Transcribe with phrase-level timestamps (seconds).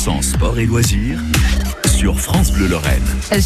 [0.00, 1.20] 100% sport et loisirs
[1.84, 3.04] sur France Bleu Lorraine.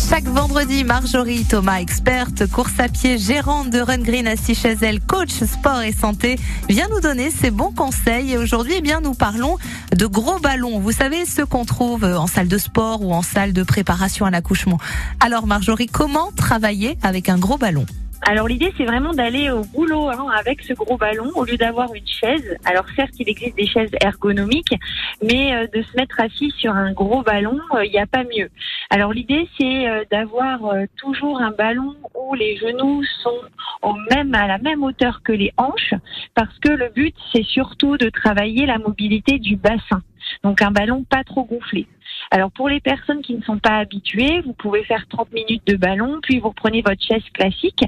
[0.08, 5.32] Chaque vendredi, Marjorie Thomas, experte course à pied, gérante de Run Green à Sichezel, coach
[5.32, 6.38] sport et santé,
[6.68, 8.34] vient nous donner ses bons conseils.
[8.34, 9.56] Et aujourd'hui, eh bien, nous parlons
[9.96, 10.78] de gros ballons.
[10.78, 14.30] Vous savez, ceux qu'on trouve en salle de sport ou en salle de préparation à
[14.30, 14.78] l'accouchement.
[15.18, 17.84] Alors, Marjorie, comment travailler avec un gros ballon?
[18.26, 21.92] Alors l'idée c'est vraiment d'aller au boulot hein, avec ce gros ballon au lieu d'avoir
[21.94, 22.56] une chaise.
[22.64, 24.74] Alors certes il existe des chaises ergonomiques,
[25.22, 28.48] mais euh, de se mettre assis sur un gros ballon, il n'y a pas mieux.
[28.88, 33.40] Alors l'idée c'est euh, d'avoir euh, toujours un ballon où les genoux sont
[33.82, 35.94] au même à la même hauteur que les hanches,
[36.34, 40.02] parce que le but c'est surtout de travailler la mobilité du bassin.
[40.42, 41.86] Donc un ballon pas trop gonflé.
[42.34, 45.76] Alors pour les personnes qui ne sont pas habituées, vous pouvez faire 30 minutes de
[45.76, 47.84] ballon, puis vous reprenez votre chaise classique,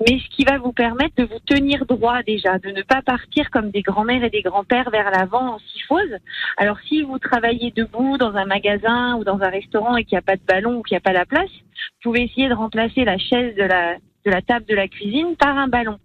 [0.00, 3.50] mais ce qui va vous permettre de vous tenir droit déjà, de ne pas partir
[3.50, 6.16] comme des grands-mères et des grands-pères vers l'avant en syphose.
[6.56, 10.20] Alors si vous travaillez debout dans un magasin ou dans un restaurant et qu'il n'y
[10.20, 12.54] a pas de ballon ou qu'il n'y a pas la place, vous pouvez essayer de
[12.54, 15.98] remplacer la chaise de la de la table de la cuisine par un ballon.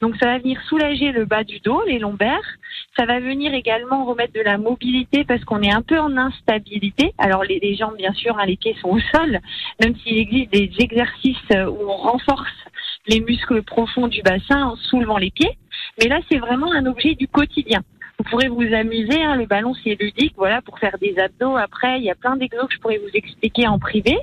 [0.00, 2.56] Donc ça va venir soulager le bas du dos, les lombaires.
[2.96, 7.12] Ça va venir également remettre de la mobilité parce qu'on est un peu en instabilité.
[7.18, 9.40] Alors les, les jambes, bien sûr, hein, les pieds sont au sol,
[9.82, 12.52] même s'il existe des exercices où on renforce
[13.06, 15.58] les muscles profonds du bassin en soulevant les pieds.
[15.98, 17.82] Mais là, c'est vraiment un objet du quotidien.
[18.18, 21.56] Vous pourrez vous amuser, hein, le ballon c'est ludique, voilà, pour faire des abdos.
[21.56, 24.16] Après, il y a plein d'exos que je pourrais vous expliquer en privé.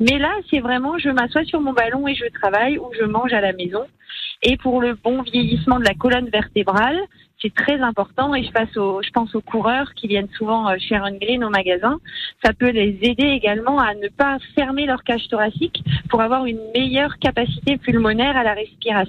[0.00, 3.32] Mais là, c'est vraiment, je m'assois sur mon ballon et je travaille ou je mange
[3.32, 3.86] à la maison.
[4.42, 6.98] Et pour le bon vieillissement de la colonne vertébrale,
[7.40, 11.50] c'est très important et je, pense aux coureurs qui viennent souvent chez Run Green au
[11.50, 11.98] magasin.
[12.44, 16.60] Ça peut les aider également à ne pas fermer leur cage thoracique pour avoir une
[16.74, 19.06] meilleure capacité pulmonaire à la respiration.